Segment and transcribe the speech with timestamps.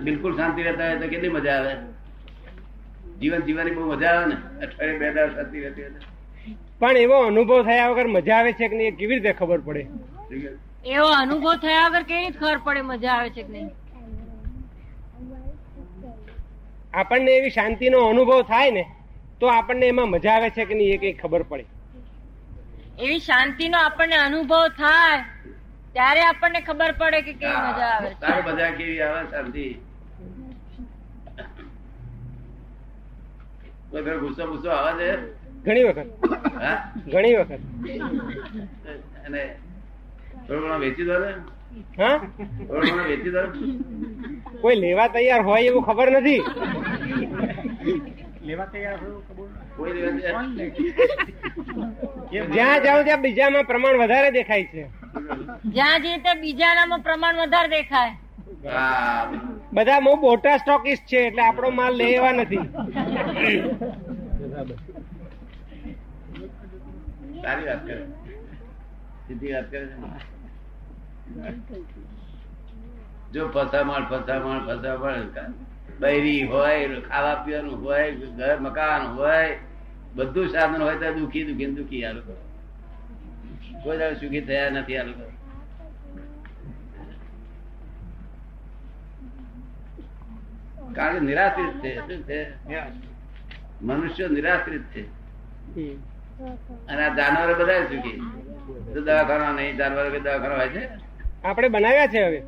[0.00, 1.72] બિલકુલ શાંતિ રહેતા હોય તો કેટલી મજા આવે?
[3.20, 4.36] જીવન જીવવાની બહુ મજા આવે ને?
[4.62, 5.92] અઠવાડિયે બે દાડ શાંતિ રહેતી હોય
[6.80, 9.86] પણ એવો અનુભવ થયા વગર મજા આવે છે કે નહીં કેવી રીતે ખબર પડે?
[10.86, 13.70] એવો અનુભવ થયા વગર કેવી રીતે ખબર પડે મજા આવે છે કે નહીં?
[16.94, 18.84] આપણને એવી શાંતિનો અનુભવ થાય ને
[19.40, 21.64] તો આપણને એમાં મજા આવે છે કે નહીં એ કઈ ખબર પડે.
[22.98, 25.24] એવી શાંતિનો આપણને અનુભવ થાય.
[25.94, 29.64] ત્યારે આપણને ખબર પડે કે કેવી મજા આવે તારે મજા કેવી આવે શાંતિ.
[34.20, 35.10] ગુસ્સો ગુસ્સો આવે છે?
[35.64, 36.08] ઘણી વખત.
[36.60, 36.76] હા?
[37.06, 37.62] ઘણી વખત.
[39.26, 39.42] અને
[40.46, 41.30] થોડું ઘણું વેચી દો ને.
[41.98, 42.16] હા?
[42.60, 43.42] થોડું ઘણું વેચી દો
[44.62, 46.40] કોઈ લેવા તૈયાર હોય એવું ખબર નથી?
[49.76, 50.22] કોઈ દિવસ
[52.52, 54.84] જ્યાં જાઉં ત્યાં બીજામાં પ્રમાણ વધારે દેખાય છે.
[55.70, 58.14] જ્યાં જઈએ ત્યાં બીજાનામાં પ્રમાણ વધારે દેખાય.
[59.72, 62.64] બધા બહુ મોટા સ્ટોકિસ્ટ છે એટલે આપણો માલ લેવા નથી.
[67.38, 68.02] સારી વાત કરે.
[69.26, 69.96] સીધી વાત કરે છે
[73.30, 75.54] જો ફસામણ ફસામણ ફસામણ
[76.00, 79.48] બૈરી હોય ખાવા પીવાનું હોય ઘર મકાન હોય
[80.14, 82.34] બધું સાધન હોય તો દુખી દુખી દુખી આ લોકો
[83.82, 85.24] કોઈ દાડો સુખી થયા નથી આ લોકો
[90.96, 92.38] કારણ કે નિરાશ્રિત છે શું છે?
[93.82, 95.02] મનુષ્ય નિરાશ્રિત છે.
[96.88, 98.18] અને આ જાનવરો બધા સુખી.
[98.94, 100.82] તો દવાખાના નહીં જાનવરો કે દવાખાના હોય છે?
[101.44, 102.40] આપણે બનાવ્યા છે હવે.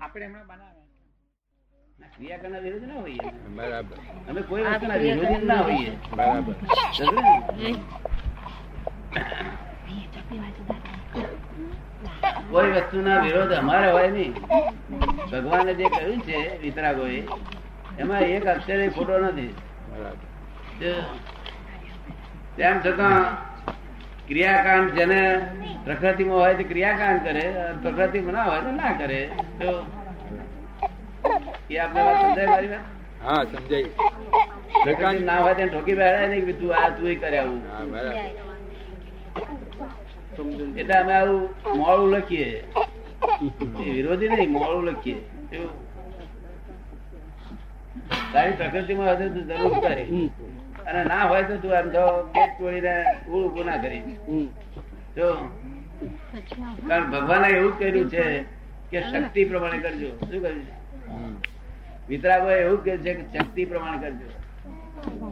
[0.00, 0.58] આપણે હમણાં
[2.14, 3.30] ક્રિયા કરનાર વિરોધ ના હોઈએ.
[3.56, 3.96] બરાબર.
[4.28, 5.90] અમે કોઈ વસ્તુના વિરોધી ના હોઈએ.
[6.16, 6.54] બરાબર?
[12.50, 14.34] કોઈ વસ્તુના વિરોધ અમારે હોય નહીં.
[15.30, 17.04] ભગવાને જે કહ્યું છે વિતરાગો
[17.98, 19.52] એમાં એક અક્ષરે ખોટો નથી.
[22.56, 23.18] તેમ છતાં
[24.28, 25.20] ક્રિયાકાંડ જેને
[25.84, 27.44] પ્રકૃતિમાં હોય તે ક્રિયાકાંડ કરે
[27.82, 29.20] પ્રકૃતિમાં ના હોય તો ના કરે.
[29.60, 29.68] તો
[31.68, 32.84] એ આપણે વાત સમજાય મારી વાત?
[33.24, 33.88] હા સમજાય.
[35.22, 37.60] ના હોય તેને ઠોકી બેહાડે નહીં તું આ તું કરે આવું.
[40.80, 41.42] એટલે અમે આવું
[41.80, 42.50] મોડું લખીએ.
[43.94, 45.20] વિરોધી નહીં મોડું લખીએ.
[48.32, 50.04] તારી પ્રકૃતિમાં હશે તો જરૂર કરે
[50.86, 52.94] અને ના હોય તો તું આમ તો પેટ તોડીને
[53.34, 54.02] ઉળ ના કરી
[55.16, 55.28] જો.
[56.88, 58.24] કારણ ભગવાને એવું કર્યું છે
[58.90, 60.10] કે શક્તિ પ્રમાણે કરજો.
[60.20, 60.66] શું કર્યું.
[62.08, 64.28] વિતરાગો એવું જ છે કે શક્તિ પ્રમાણે કરજો.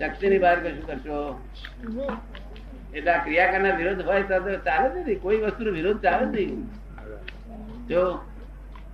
[0.00, 1.18] શક્તિ ની બહાર કશું કરશો?
[2.94, 5.20] એટલે આ ક્રિયા કરનાર વિરોધ હોય તો ચાલે જ નહીં.
[5.20, 6.64] કોઈ વસ્તુ વિરોધ ચાલે જ નહીં.
[7.88, 8.14] જો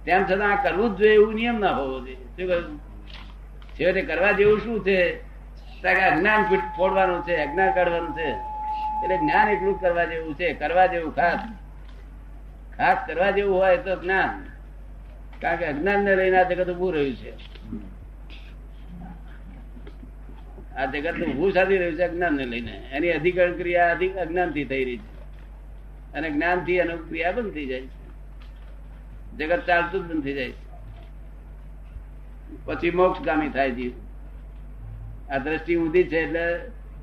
[0.05, 2.16] તેમ છતાં આ કરવું જ જોઈએ એવું નિયમ ના હોવો જોઈએ.
[2.16, 4.06] શું કહ્યું?
[4.06, 5.31] કરવા જેવું શું છે?
[5.84, 8.31] અજ્ઞાન ફોડવાનું છે, અજ્ઞાન કાઢવાનું છે.
[9.03, 10.53] એટલે જ્ઞાન એટલું કરવા જેવું છે.
[10.53, 11.39] કરવા જેવું ખાસ.
[12.77, 14.47] ખાસ કરવા જેવું હોય તો જ્ઞાન.
[15.41, 17.59] કારણ કે અજ્ઞાન ને લઈને આ જગત ઉભું રહ્યું છે.
[20.77, 22.89] આ જગતનું હું સાધી રહ્યું છે અજ્ઞાન ને લઈને.
[22.93, 25.21] એની અધિકરણ ક્રિયા અધિક અજ્ઞાનથી થઈ રહી છે.
[26.13, 28.01] અને જ્ઞાનથી એનું ક્રિયા બંધ થઈ જાય છે.
[29.39, 30.71] જગત ચાલતું જ બંધ થઈ જાય છે.
[32.65, 33.91] પછી મોક્ષ ગામી થાય છે.
[35.29, 36.61] આ દ્રષ્ટિ ઊંધી છે એટલે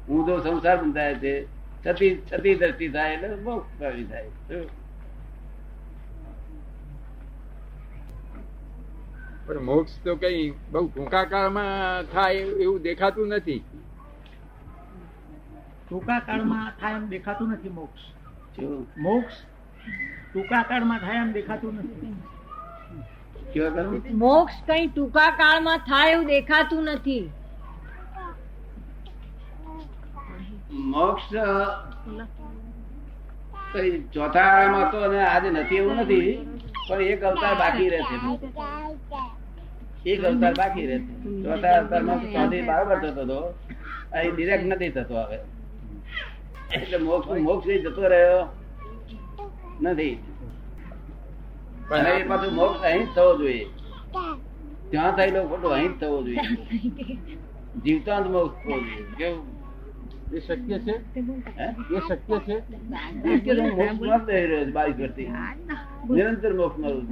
[0.10, 1.58] ઊંધો સંસાર બંધાય છે.
[1.88, 4.26] છતી છતી દ્રષ્ટિ થાય એટલે મોક્ષ ગામી થાય
[9.48, 10.40] પણ મોક્ષ તો કઈ
[10.72, 13.62] બહુ ટૂંકા કાળમાં થાય એવું દેખાતું નથી.
[15.84, 18.04] ટૂંકા કાળમાં થાય એમ દેખાતું નથી મોક્ષ?
[18.98, 19.38] મોક્ષ
[20.32, 22.14] ટૂંકા કાળમાં થાય એમ દેખાતું નથી.
[24.24, 27.26] મોક્ષ કઈ ટૂંકા કાળમાં થાય એવું દેખાતું નથી.
[30.92, 31.28] મોક્ષ
[33.74, 36.30] કઈ ચોથા માં તો આજે નથી એવું નથી
[36.88, 38.16] પણ એક અવતાર બાકી રહે છે
[40.08, 41.00] એક અવતાર બાકી રહે
[41.44, 43.54] ચોથા અવતારમાં ચોથી બરાબર થતો હતો
[44.14, 45.40] અહીં ડિરેક્ટ નથી થતો હવે.
[46.74, 48.50] એટલે મોક્ષ મોક્ષ જતો રહ્યો
[49.82, 50.24] નથી.
[51.90, 53.66] પણ એ પાછું મોક્ષ અહીં જ થવો જોઈએ.
[54.90, 56.40] ત્યાં થયેલો ખોટો અહીં જ થવો જોઈએ.
[57.86, 59.16] જીવતાંત મોક્ષ થવો જોઈએ.
[59.18, 59.57] કેવું?
[60.34, 60.96] એ શક્ય છે?
[61.16, 62.56] એ શક્ય છે?
[66.10, 67.06] નિરંતર મોક્ષ મળું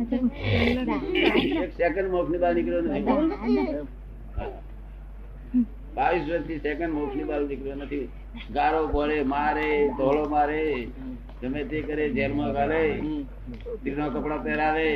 [1.63, 3.03] એક સેકન્ડ મોક્ષની બહાર નીકળ્યો નથી.
[5.95, 8.09] બાવીસ વર્ષથી સેકન્ડ મોક્ષની બહાર નીકળ્યો નથી.
[8.51, 10.61] ગારો બોલે મારે ધોળો મારે
[11.41, 12.81] ગમે તે કરે જેલમાં ગાલે
[13.75, 14.89] સ્ત્રીનો કપડા પહેરાવે.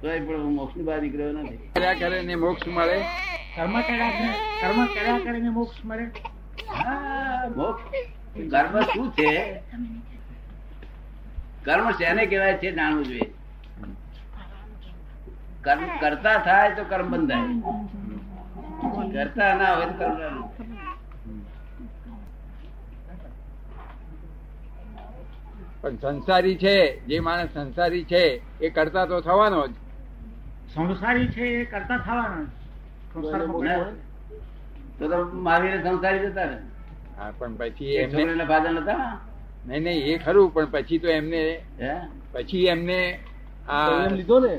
[0.00, 1.58] તોય પણ હું મોક્ષની બહાર નીકળ્યો નથી.
[1.74, 2.98] કર્યા કરે ને મોક્ષ મળે?
[3.56, 4.28] કર્મ કર્યા કરે
[4.60, 6.04] કર્મ કર્યા કરીને મોક્ષ મળે?
[6.04, 6.31] મોક્ષ
[8.50, 9.62] કર્મ શું છે?
[11.64, 13.28] કર્મ શેને કહેવાય છે જાણવું જોઈએ.
[15.62, 17.48] કર્મ કરતા થાય તો કર્મ બંધાય.
[19.12, 20.36] કરતા ના હોય તો કર્મ
[25.82, 29.72] પણ સંસારી છે જે માણસ સંસારી છે એ કરતા તો થવાનો જ.
[30.74, 32.46] સંસારી છે એ કરતા થવાનો
[33.12, 33.86] સંસારમાં ના?
[35.02, 36.56] તો તો મહાવીર સંસારી જતા ને
[37.18, 39.06] હા પણ પછી એમને father નતા?
[39.68, 41.40] નહીં નહીં એ ખરું પણ પછી તો એમને
[42.34, 42.98] પછી એમને
[43.68, 44.52] આ લીધો ને?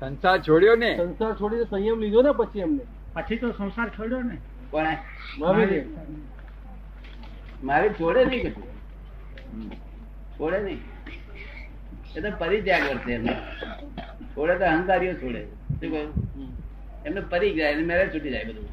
[0.00, 0.90] સંસાર છોડ્યો ને?
[1.00, 2.84] સંસાર છોડીને સંયમ લીધો ને પછી એમને?
[3.16, 4.36] પછી તો સંસાર છોડ્યો ને?
[4.72, 4.96] પણ
[7.62, 8.68] મહાવીરે છોડે નહીં કશું
[10.38, 10.80] છોડે નહીં.
[12.16, 13.34] એ તો પરિત્યાગ કરશે એમને.
[14.34, 15.42] છોડે તો અહંકારીઓ છોડે.
[15.78, 16.10] શું કહ્યું?
[17.06, 18.66] એમને પરી જાય એને મેરેજ છૂટી જાય બધું.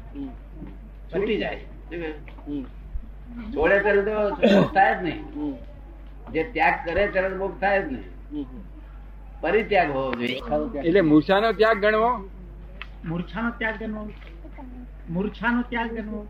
[1.14, 1.60] છૂટી જાય.
[3.54, 5.20] છોડે ત્યારે તો મોક્ષ થાય જ નહીં.
[6.34, 8.06] જે ત્યાગ કરે ત્યારે તો મોક્ષ થાય જ નહીં.
[9.42, 10.38] પરિત્યાગ હોવો જોઈએ.
[10.88, 12.10] એટલે મૂર્છાનો ત્યાગ ગણવો?
[13.08, 13.80] મૂર્છાનો ત્યાગ
[15.14, 16.20] મૂર્છાનો ત્યાગ ગણવો?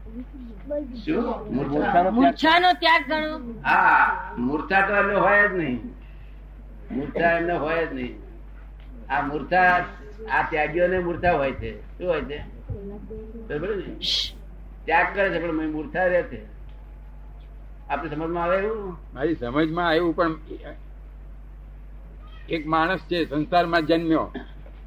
[1.05, 1.25] શું?
[1.57, 3.05] મૂર્છા મૂર્છાનો ત્યાગ.
[3.09, 3.33] મૂર્છાનો ગણો
[3.63, 4.07] હા
[4.47, 5.79] મૂર્છા તો એમને હોય જ નહીં.
[6.97, 8.15] મૂર્છા એમને હોય જ નહીં.
[9.11, 9.67] આ મૂર્છા
[10.35, 11.71] આ ત્યાગીઓને મૂર્છા હોય છે.
[11.99, 12.39] શું હોય છે?
[13.49, 13.85] બરાબર ને?
[14.85, 16.41] ત્યાગ કરે છે પણ મૂર્છા રહે છે.
[17.91, 18.97] આપણી સમજમાં આવે એવું?
[19.15, 20.33] મારી સમજમાં આવ્યું પણ
[22.49, 24.27] એક માણસ છે સંસારમાં જન્મ્યો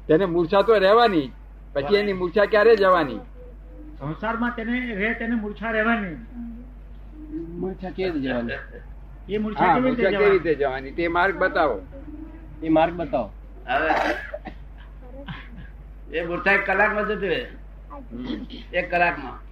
[0.06, 1.32] તેને મૂર્છા તો રહેવાની
[1.74, 3.20] પછી એની મૂર્છા ક્યારે જવાની?
[3.98, 6.16] સંસારમાં તેને રહે તેને મૂર્છા રહેવાની.
[7.60, 8.58] મૂર્છા કેવી રીતે જવાની?
[9.28, 10.92] એ મૂર્છા કેવી રીતે કેવી જવાની રીતે જવાની?
[10.92, 11.76] તે માર્ગ બતાવો.
[12.62, 13.30] એ માર્ગ બતાવો.
[16.12, 17.42] એ મૂર્છા એક કલાકમાં જતી રહે.
[18.72, 19.47] એક કલાકમાં.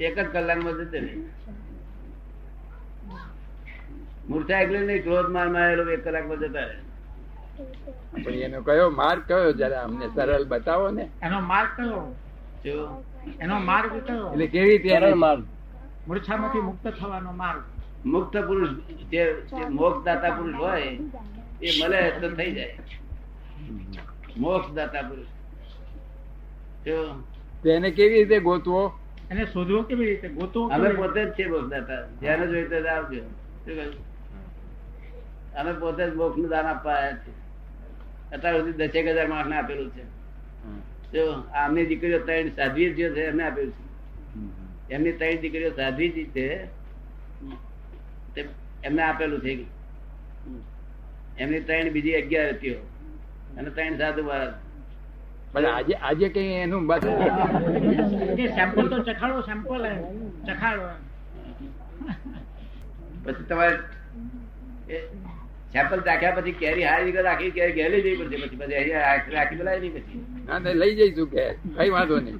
[0.00, 1.16] એક જ કલાકમાં જતી રહે
[4.28, 6.76] મૂર્છા એકલી નહીં ક્રોધ મારમાં એક કલાકમાં જતા રહે.
[8.24, 9.52] પણ એનો કયો માર્ગ કયો?
[9.52, 11.08] જરા અમને સરળ બતાવો ને.
[11.22, 13.04] એનો માર્ગ કયો?
[13.40, 14.32] એનો માર્ગ કયો?
[14.32, 15.44] એટલે કેવી રીતે સરળ માર્ગ.
[16.08, 17.60] મૂર્છામાંથી મુક્ત થવાનો માર્ગ.
[18.06, 18.68] મુક્ત પુરુષ
[19.10, 20.82] જે મોક્ષ દાતા પુરુષ હોય
[21.62, 22.78] એ મળે તો થઈ જાય.
[24.36, 25.26] મોક્ષ દાતા પુરુષ.
[26.86, 27.22] જો.
[27.62, 28.99] તેને કેવી રીતે ગોતવો?
[29.30, 30.28] એને શોધવો કેવી રીતે?
[30.30, 32.02] ગોતવો અમે પોતે જ છે મોક્ષદાતા
[32.46, 33.20] જોઈએ ત્યારે આવજો
[35.54, 37.32] અમે પોતે જ મોક્ષનું દાન આપવા આવ્યા છે
[38.32, 40.04] અત્યાર સુધી દસેક હજાર માણસ ને આપેલું છે.
[41.12, 41.22] જો
[41.54, 43.84] આમની દીકરીઓ ત્રણ સાધ્વી જે છે એમને આપેલું છે.
[44.88, 46.46] એમની ત્રણ દીકરીઓ સાધ્વી જ છે
[48.82, 49.52] એમને આપેલું છે.
[51.36, 52.76] એમની ત્રણ બીજી અગિયાર હતી
[53.56, 54.54] અને ત્રણ સાધુ મહારાજ.
[55.52, 57.04] પણ આજે આજે કઈ એનું બસ.
[58.56, 59.84] સેમ્પલ તો ચખાડો સેમ્પલ
[60.46, 60.88] ચખાડો
[63.24, 63.76] પછી તમારે
[65.74, 69.04] સેમ્પલ રાખ્યા પછી કેરી હારી વગર આખી કેરી ઘેર લઈ જવી પડશે પછી પછી અહીંયા
[69.08, 70.20] રાખી રાખી બોલાય નહીં પછી.
[70.46, 71.44] ના ના, લઈ જઈશું કે
[71.76, 72.38] કઈ વાંધો નહીં.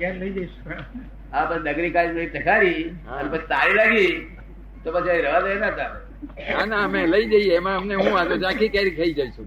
[0.00, 0.84] ઘેર લઈ જઈશું.
[1.32, 2.82] આ પછી ડગરી કાઢી ચખાડી
[3.14, 4.12] અને પછી તાળી લાગી
[4.84, 5.98] તો પછી રવા દે ના ચાલે
[6.48, 8.46] ના ના અમે લઈ જઈએ એમાં અમને હું વાંધો છે?
[8.46, 9.46] આખી કેરી ખાઈ જઈશું